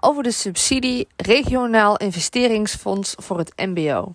[0.00, 4.14] over de subsidie Regionaal Investeringsfonds voor het MBO.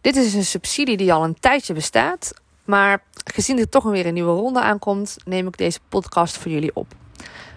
[0.00, 2.32] Dit is een subsidie die al een tijdje bestaat,
[2.64, 6.74] maar gezien er toch weer een nieuwe ronde aankomt, neem ik deze podcast voor jullie
[6.74, 6.86] op.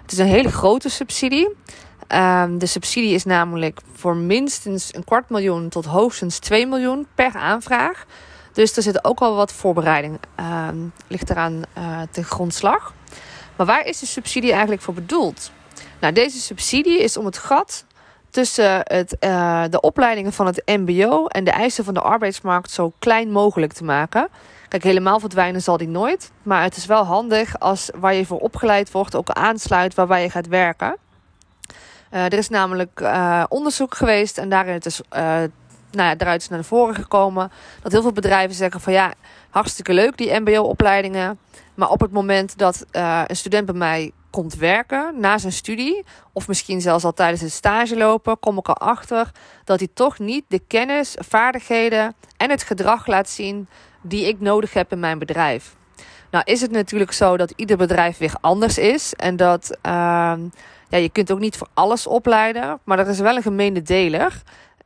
[0.01, 1.55] Het is een hele grote subsidie.
[2.07, 7.33] Um, de subsidie is namelijk voor minstens een kwart miljoen tot hoogstens 2 miljoen per
[7.33, 8.05] aanvraag.
[8.53, 10.67] Dus er zit ook al wat voorbereiding uh,
[11.07, 12.93] ligt eraan uh, ten grondslag.
[13.55, 15.51] Maar waar is de subsidie eigenlijk voor bedoeld?
[16.03, 17.85] Nou, deze subsidie is om het gat
[18.29, 22.93] tussen het, uh, de opleidingen van het MBO en de eisen van de arbeidsmarkt zo
[22.99, 24.27] klein mogelijk te maken.
[24.67, 26.31] Kijk, helemaal verdwijnen zal die nooit.
[26.41, 30.29] Maar het is wel handig als waar je voor opgeleid wordt ook aansluit waarbij je
[30.29, 30.97] gaat werken.
[32.13, 35.49] Uh, er is namelijk uh, onderzoek geweest en daarin het is, nou
[35.91, 37.51] ja, daaruit is naar voren gekomen
[37.81, 39.13] dat heel veel bedrijven zeggen van ja,
[39.49, 41.39] hartstikke leuk die MBO-opleidingen.
[41.75, 46.47] Maar op het moment dat een student bij mij komt werken na zijn studie, of
[46.47, 49.31] misschien zelfs al tijdens het stage lopen, kom ik erachter
[49.63, 53.67] dat hij toch niet de kennis, vaardigheden en het gedrag laat zien
[54.01, 55.75] die ik nodig heb in mijn bedrijf.
[56.31, 60.33] Nou is het natuurlijk zo dat ieder bedrijf weer anders is en dat uh,
[60.89, 64.41] ja, je kunt ook niet voor alles opleiden, maar er is wel een gemene deler.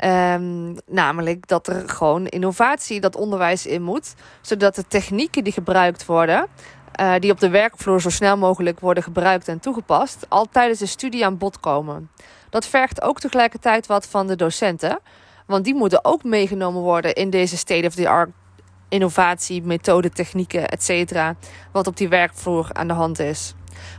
[0.06, 6.06] Um, namelijk dat er gewoon innovatie dat onderwijs in moet, zodat de technieken die gebruikt
[6.06, 6.48] worden
[7.02, 10.86] uh, die op de werkvloer zo snel mogelijk worden gebruikt en toegepast, al tijdens de
[10.86, 12.10] studie aan bod komen.
[12.50, 15.00] Dat vergt ook tegelijkertijd wat van de docenten,
[15.46, 18.30] want die moeten ook meegenomen worden in deze state-of-the-art
[18.90, 21.22] innovatie, methode, technieken, etc.
[21.72, 23.54] Wat op die werkvloer aan de hand is.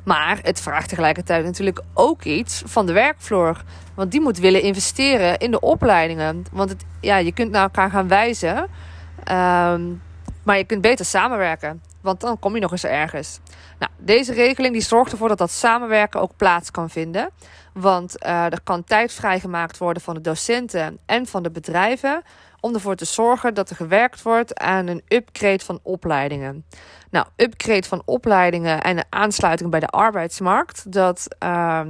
[0.05, 3.63] Maar het vraagt tegelijkertijd natuurlijk ook iets van de werkvloer.
[3.95, 6.45] Want die moet willen investeren in de opleidingen.
[6.53, 8.57] Want het, ja, je kunt naar elkaar gaan wijzen.
[8.59, 10.03] Um,
[10.43, 11.83] maar je kunt beter samenwerken.
[12.01, 13.41] Want dan kom je nog eens ergens.
[13.79, 17.31] Nou, deze regeling die zorgt ervoor dat dat samenwerken ook plaats kan vinden.
[17.73, 22.23] Want uh, er kan tijd vrijgemaakt worden van de docenten en van de bedrijven.
[22.61, 26.65] Om ervoor te zorgen dat er gewerkt wordt aan een upgrade van opleidingen.
[27.11, 31.81] Nou, upgrade van opleidingen en de aansluiting bij de arbeidsmarkt, dat uh,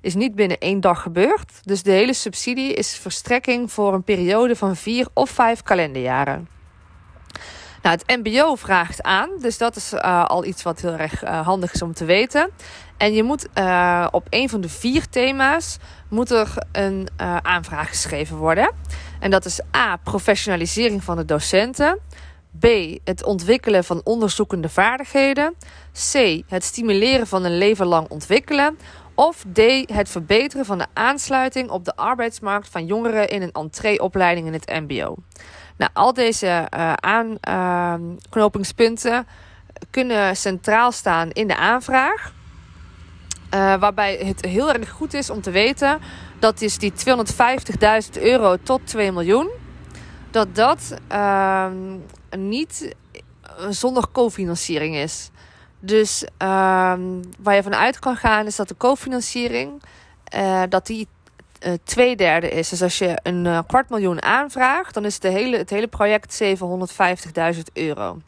[0.00, 1.60] is niet binnen één dag gebeurd.
[1.62, 6.53] Dus de hele subsidie is verstrekking voor een periode van vier of vijf kalenderjaren.
[7.84, 11.46] Nou, het MBO vraagt aan, dus dat is uh, al iets wat heel erg uh,
[11.46, 12.50] handig is om te weten.
[12.96, 15.78] En je moet uh, op een van de vier thema's
[16.08, 17.08] moet er een
[17.42, 18.72] aanvraag geschreven worden.
[19.20, 19.96] En dat is A.
[19.96, 21.98] Professionalisering van de docenten.
[22.58, 22.66] B.
[23.04, 25.54] Het ontwikkelen van onderzoekende vaardigheden.
[26.12, 26.42] C.
[26.48, 28.78] Het stimuleren van een leven lang ontwikkelen.
[29.14, 29.60] Of D.
[29.92, 34.66] Het verbeteren van de aansluiting op de arbeidsmarkt van jongeren in een entreeopleiding in het
[34.66, 35.16] MBO.
[35.76, 39.26] Nou, al deze uh, aanknopingspunten
[39.90, 42.32] kunnen centraal staan in de aanvraag.
[43.54, 46.00] Uh, waarbij het heel erg goed is om te weten
[46.38, 49.50] dat is die 250.000 euro tot 2 miljoen.
[50.30, 51.66] Dat dat uh,
[52.36, 52.94] niet
[53.68, 55.30] zonder cofinanciering is.
[55.80, 57.02] Dus ehm,
[57.38, 59.82] waar je vanuit kan gaan is dat de cofinanciering
[60.68, 61.08] dat die
[61.64, 62.68] uh, twee derde is.
[62.68, 66.42] Dus als je een uh, kwart miljoen aanvraagt, dan is de hele, het hele project
[67.56, 68.18] 750.000 euro.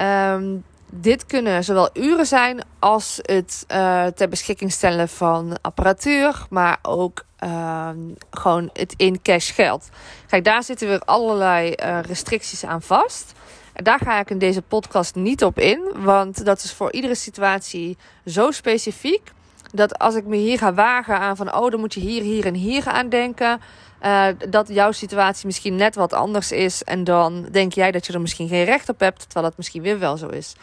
[0.00, 6.78] Um, dit kunnen zowel uren zijn als het uh, ter beschikking stellen van apparatuur, maar
[6.82, 7.88] ook uh,
[8.30, 9.88] gewoon het in cash geld.
[10.26, 11.74] Kijk, daar zitten weer allerlei
[12.06, 13.32] restricties aan vast.
[13.72, 17.96] Daar ga ik in deze podcast niet op in, want dat is voor iedere situatie
[18.24, 19.32] zo specifiek
[19.72, 22.46] dat als ik me hier ga wagen aan van, oh, dan moet je hier, hier
[22.46, 23.60] en hier aan denken.
[24.02, 26.84] Uh, dat jouw situatie misschien net wat anders is.
[26.84, 29.82] En dan denk jij dat je er misschien geen recht op hebt, terwijl het misschien
[29.82, 30.54] weer wel zo is.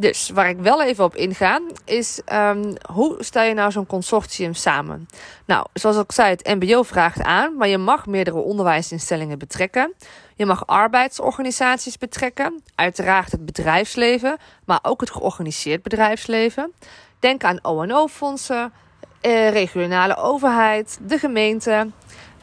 [0.00, 4.54] Dus waar ik wel even op inga, is um, hoe stel je nou zo'n consortium
[4.54, 5.08] samen?
[5.44, 9.92] Nou, zoals ik zei, het MBO vraagt aan, maar je mag meerdere onderwijsinstellingen betrekken.
[10.34, 16.72] Je mag arbeidsorganisaties betrekken, uiteraard het bedrijfsleven, maar ook het georganiseerd bedrijfsleven.
[17.20, 18.72] Denk aan ONO-fondsen,
[19.20, 21.90] eh, regionale overheid, de gemeente,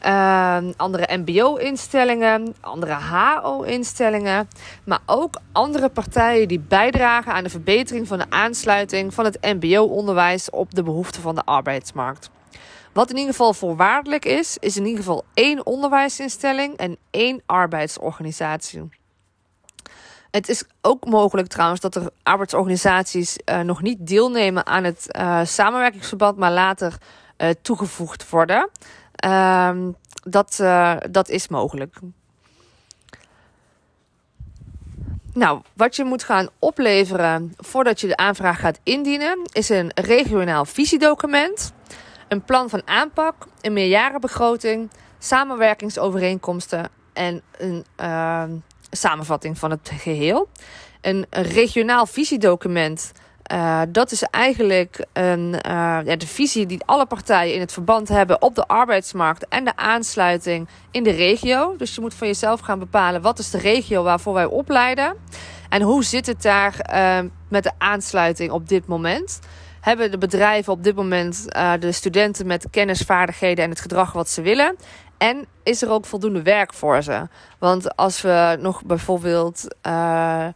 [0.06, 4.48] uh, andere MBO-instellingen, andere HO-instellingen,
[4.84, 10.50] maar ook andere partijen die bijdragen aan de verbetering van de aansluiting van het MBO-onderwijs
[10.50, 12.30] op de behoeften van de arbeidsmarkt.
[12.92, 18.88] Wat in ieder geval voorwaardelijk is, is in ieder geval één onderwijsinstelling en één arbeidsorganisatie.
[20.30, 25.40] Het is ook mogelijk trouwens dat er arbeidsorganisaties uh, nog niet deelnemen aan het uh,
[25.44, 26.98] samenwerkingsverband, maar later
[27.38, 28.70] uh, toegevoegd worden.
[29.14, 29.90] Ehm,
[30.22, 30.56] dat,
[31.10, 32.00] dat is mogelijk.
[35.32, 40.64] Nou, wat je moet gaan opleveren voordat je de aanvraag gaat indienen, is een regionaal
[40.64, 41.72] visiedocument,
[42.28, 48.44] een plan van aanpak, een meerjarenbegroting, samenwerkingsovereenkomsten en een uh,
[48.90, 50.48] samenvatting van het geheel.
[51.00, 53.12] Een, regionaal visiedocument.
[53.52, 58.08] Uh, dat is eigenlijk een, uh, ja, de visie die alle partijen in het verband
[58.08, 61.76] hebben op de arbeidsmarkt en de aansluiting in de regio.
[61.76, 65.16] Dus je moet van jezelf gaan bepalen wat is de regio waarvoor wij opleiden
[65.68, 69.40] en hoe zit het daar uh, met de aansluiting op dit moment.
[69.80, 71.44] Hebben de bedrijven op dit moment
[71.80, 74.76] de studenten met de kennis, vaardigheden en het gedrag wat ze willen?
[75.18, 77.28] En is er ook voldoende werk voor ze?
[77.58, 80.46] Want als we nog bijvoorbeeld eh,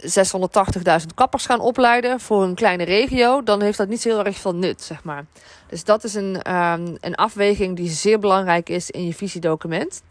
[0.00, 4.54] 680.000 kappers gaan opleiden voor een kleine regio, dan heeft dat niet heel erg veel
[4.54, 5.24] nut, zeg maar.
[5.68, 10.02] Dus dat is een, um, een afweging die zeer belangrijk is in je visiedocument.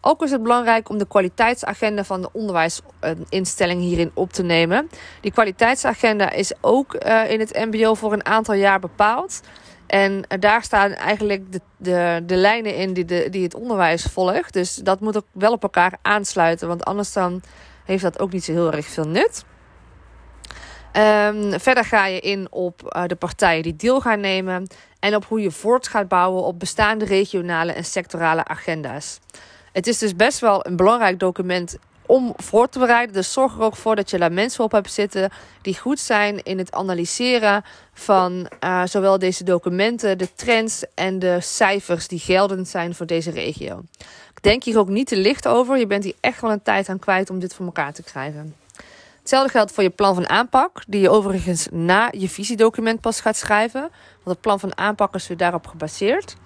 [0.00, 4.88] Ook is het belangrijk om de kwaliteitsagenda van de onderwijsinstelling hierin op te nemen.
[5.20, 9.40] Die kwaliteitsagenda is ook uh, in het MBO voor een aantal jaar bepaald.
[9.86, 14.52] En daar staan eigenlijk de, de, de lijnen in die, de, die het onderwijs volgt.
[14.52, 16.68] Dus dat moet ook wel op elkaar aansluiten.
[16.68, 17.42] Want anders dan
[17.84, 19.44] heeft dat ook niet zo heel erg veel nut.
[20.96, 24.66] Um, verder ga je in op uh, de partijen die deel gaan nemen.
[24.98, 29.18] En op hoe je voort gaat bouwen op bestaande regionale en sectorale agenda's.
[29.72, 33.14] Het is dus best wel een belangrijk document om voor te bereiden.
[33.14, 35.30] Dus zorg er ook voor dat je daar mensen op hebt zitten
[35.62, 41.40] die goed zijn in het analyseren van uh, zowel deze documenten, de trends en de
[41.40, 43.82] cijfers die geldend zijn voor deze regio.
[44.42, 45.78] Denk hier ook niet te licht over.
[45.78, 48.54] Je bent hier echt wel een tijd aan kwijt om dit voor elkaar te krijgen.
[49.18, 53.36] Hetzelfde geldt voor je plan van aanpak, die je overigens na je visiedocument pas gaat
[53.36, 53.80] schrijven.
[53.80, 53.90] Want
[54.24, 56.36] het plan van aanpak is weer daarop gebaseerd.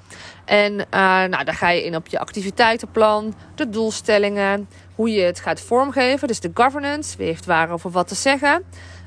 [0.45, 0.87] En uh,
[1.25, 6.29] nou, daar ga je in op je activiteitenplan, de doelstellingen, hoe je het gaat vormgeven.
[6.29, 8.65] Dus de governance, wie heeft waar over wat te zeggen.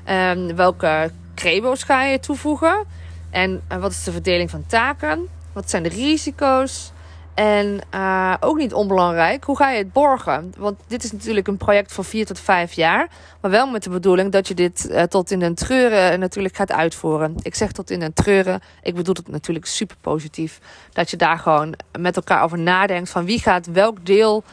[0.08, 2.86] Um, welke crebo's ga je toevoegen?
[3.30, 5.28] En uh, wat is de verdeling van taken?
[5.52, 6.92] Wat zijn de risico's?
[7.40, 10.52] En uh, ook niet onbelangrijk, hoe ga je het borgen?
[10.58, 13.08] Want dit is natuurlijk een project van vier tot vijf jaar.
[13.40, 16.72] Maar wel met de bedoeling dat je dit uh, tot in den treuren natuurlijk gaat
[16.72, 17.34] uitvoeren.
[17.42, 18.60] Ik zeg tot in den treuren.
[18.82, 20.60] Ik bedoel het natuurlijk super positief.
[20.92, 24.44] Dat je daar gewoon met elkaar over nadenkt van wie gaat welk deel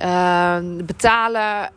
[0.00, 1.70] uh, betalen,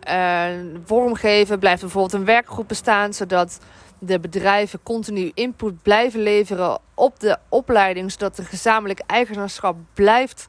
[0.85, 1.59] vormgeven.
[1.59, 3.59] Blijft bijvoorbeeld een werkgroep bestaan, zodat
[3.99, 10.47] de bedrijven continu input blijven leveren op de opleiding, zodat er gezamenlijk eigenaarschap blijft.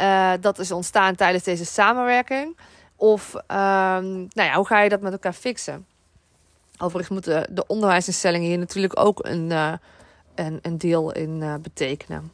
[0.00, 2.56] Uh, dat is ontstaan tijdens deze samenwerking.
[2.96, 5.86] Of uh, nou ja, hoe ga je dat met elkaar fixen?
[6.78, 9.72] Overigens moeten de onderwijsinstellingen hier natuurlijk ook een, uh,
[10.34, 12.30] een, een, deel in uh, betekenen.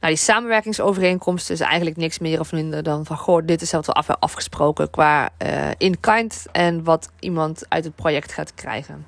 [0.00, 3.16] Nou, die samenwerkingsovereenkomst is eigenlijk niks meer of minder dan van...
[3.16, 5.30] goh, dit is wat we af afgesproken qua
[5.78, 9.06] in-kind en wat iemand uit het project gaat krijgen.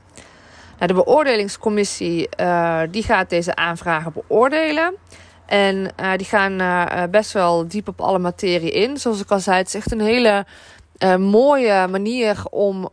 [0.79, 2.29] Nou, de beoordelingscommissie
[2.91, 4.95] die gaat deze aanvragen beoordelen.
[5.51, 8.97] En uh, die gaan uh, best wel diep op alle materie in.
[8.97, 10.47] Zoals ik al zei, het is echt een hele
[11.19, 12.91] mooie manier om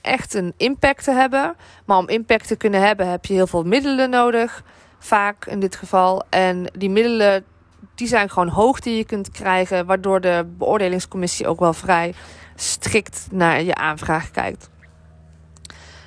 [0.00, 1.56] echt een impact te hebben.
[1.84, 4.62] Maar om impact te kunnen hebben heb je heel veel middelen nodig.
[4.98, 6.22] Vaak in dit geval.
[6.30, 7.44] En die middelen
[7.94, 9.86] die zijn gewoon hoog die je kunt krijgen.
[9.86, 12.14] Waardoor de beoordelingscommissie ook wel vrij
[12.54, 14.70] strikt naar je aanvraag kijkt.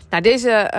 [0.09, 0.71] Nou, deze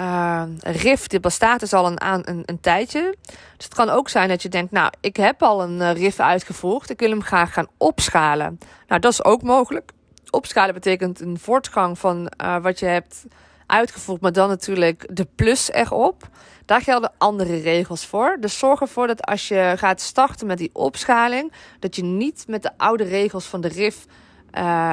[0.00, 3.16] uh, RIF dit bestaat dus al een, een, een, tijdje.
[3.56, 6.20] Dus het kan ook zijn dat je denkt, nou, ik heb al een uh, RIF
[6.20, 6.90] uitgevoerd.
[6.90, 8.58] Ik wil hem graag gaan opschalen.
[8.86, 9.90] Nou, dat is ook mogelijk.
[10.30, 13.24] Opschalen betekent een voortgang van uh, wat je hebt
[13.66, 16.28] uitgevoerd, maar dan natuurlijk de plus erop.
[16.64, 18.36] Daar gelden andere regels voor.
[18.40, 22.62] Dus zorg ervoor dat als je gaat starten met die opschaling, dat je niet met
[22.62, 24.06] de oude regels van de RIF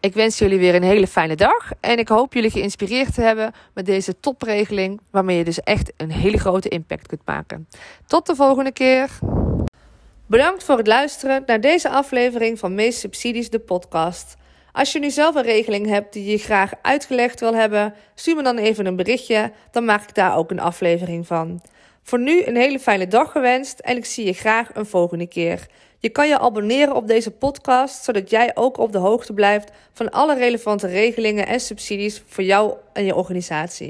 [0.00, 3.52] Ik wens jullie weer een hele fijne dag en ik hoop jullie geïnspireerd te hebben
[3.74, 7.68] met deze topregeling, waarmee je dus echt een hele grote impact kunt maken.
[8.06, 9.18] Tot de volgende keer.
[10.26, 14.36] Bedankt voor het luisteren naar deze aflevering van Meest Subsidies, de podcast.
[14.72, 18.42] Als je nu zelf een regeling hebt die je graag uitgelegd wil hebben, stuur me
[18.42, 21.60] dan even een berichtje, dan maak ik daar ook een aflevering van.
[22.02, 25.66] Voor nu een hele fijne dag gewenst en ik zie je graag een volgende keer.
[26.02, 30.10] Je kan je abonneren op deze podcast, zodat jij ook op de hoogte blijft van
[30.10, 33.88] alle relevante regelingen en subsidies voor jou en je organisatie.